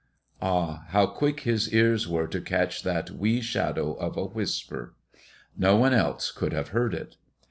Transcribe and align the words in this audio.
Ah, 0.41 0.85
how 0.87 1.05
quick 1.05 1.41
his 1.41 1.71
ears 1.75 2.07
were 2.07 2.25
to 2.25 2.41
catch 2.41 2.81
that 2.81 3.11
wee 3.11 3.39
shadow 3.39 3.93
of 3.93 4.17
a 4.17 4.25
whisper! 4.25 4.95
No 5.55 5.75
one 5.75 5.93
else 5.93 6.31
could 6.31 6.53
have 6.53 6.69
heard 6.69 6.95
it. 6.95 7.17